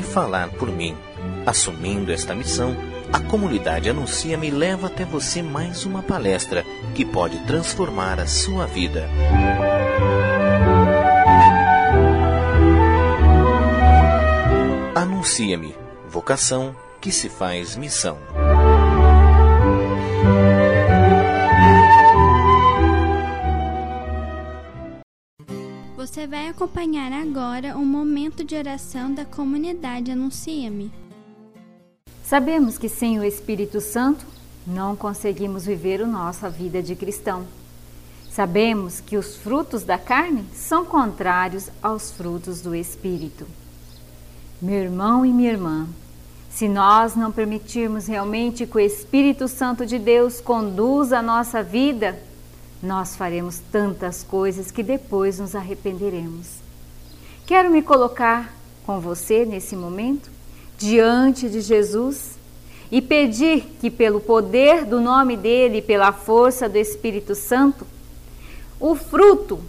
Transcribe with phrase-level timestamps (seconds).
[0.00, 0.96] falar por mim.
[1.44, 2.74] Assumindo esta missão,
[3.12, 6.64] a comunidade Anuncia-me leva até você mais uma palestra
[6.94, 9.08] que pode transformar a sua vida.
[14.94, 15.74] Anuncia-me,
[16.08, 18.18] vocação que se faz missão.
[26.12, 30.92] Você vai acompanhar agora um momento de oração da comunidade Anuncia-me.
[32.22, 34.26] Sabemos que sem o Espírito Santo
[34.66, 37.46] não conseguimos viver a nossa vida de cristão.
[38.30, 43.46] Sabemos que os frutos da carne são contrários aos frutos do Espírito.
[44.60, 45.88] Meu irmão e minha irmã,
[46.50, 52.20] se nós não permitirmos realmente que o Espírito Santo de Deus conduza a nossa vida,
[52.82, 56.56] nós faremos tantas coisas que depois nos arrependeremos.
[57.46, 58.52] Quero me colocar
[58.84, 60.30] com você nesse momento,
[60.76, 62.32] diante de Jesus,
[62.90, 67.86] e pedir que, pelo poder do nome dele e pela força do Espírito Santo,
[68.80, 69.60] o fruto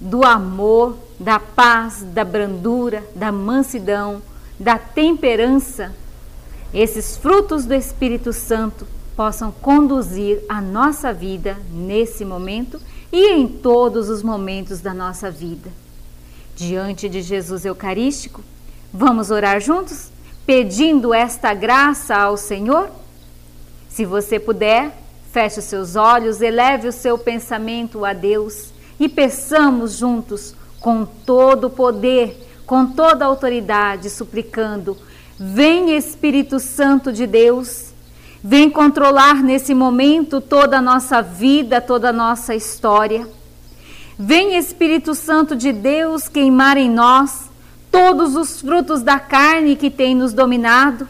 [0.00, 4.22] do amor, da paz, da brandura, da mansidão,
[4.58, 5.94] da temperança,
[6.72, 12.80] esses frutos do Espírito Santo possam conduzir a nossa vida nesse momento
[13.12, 15.70] e em todos os momentos da nossa vida.
[16.56, 18.42] Diante de Jesus Eucarístico,
[18.92, 20.10] vamos orar juntos,
[20.46, 22.90] pedindo esta graça ao Senhor?
[23.88, 24.96] Se você puder,
[25.30, 31.68] feche os seus olhos, eleve o seu pensamento a Deus e peçamos juntos, com todo
[31.68, 34.96] o poder, com toda a autoridade, suplicando:
[35.38, 37.91] Vem Espírito Santo de Deus
[38.44, 43.28] Vem controlar nesse momento toda a nossa vida, toda a nossa história.
[44.18, 47.48] Vem Espírito Santo de Deus queimar em nós
[47.88, 51.06] todos os frutos da carne que tem nos dominado,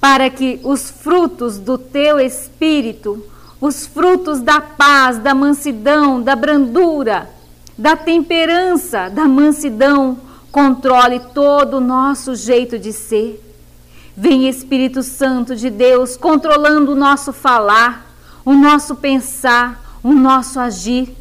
[0.00, 3.24] para que os frutos do teu espírito,
[3.60, 7.30] os frutos da paz, da mansidão, da brandura,
[7.76, 10.18] da temperança, da mansidão,
[10.50, 13.47] controle todo o nosso jeito de ser
[14.20, 18.04] Vem Espírito Santo de Deus controlando o nosso falar,
[18.44, 21.14] o nosso pensar, o nosso agir.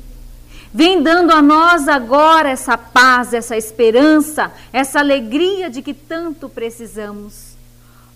[0.73, 7.55] Vem dando a nós agora essa paz, essa esperança, essa alegria de que tanto precisamos.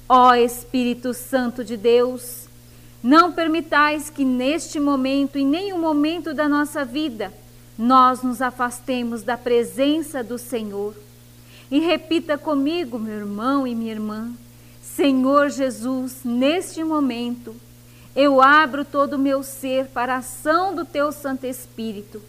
[0.10, 2.48] Ó Espírito Santo de Deus,
[3.04, 7.32] não permitais que neste momento, em nenhum momento da nossa vida,
[7.78, 10.96] nós nos afastemos da presença do Senhor.
[11.70, 14.32] E repita comigo, meu irmão e minha irmã.
[14.82, 17.56] Senhor Jesus, neste momento,
[18.16, 22.22] eu abro todo o meu ser para a ação do teu Santo Espírito.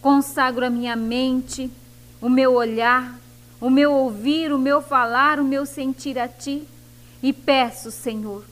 [0.00, 1.70] Consagro a minha mente,
[2.20, 3.18] o meu olhar,
[3.60, 6.66] o meu ouvir, o meu falar, o meu sentir a ti.
[7.22, 8.44] E peço, Senhor,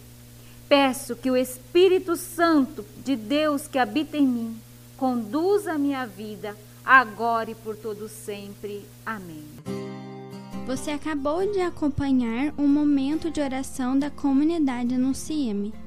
[0.68, 4.60] peço que o Espírito Santo de Deus que habita em mim
[4.96, 8.86] conduza a minha vida agora e por todo sempre.
[9.04, 9.95] Amém.
[10.66, 15.85] Você acabou de acompanhar um momento de oração da comunidade Anuncia-me.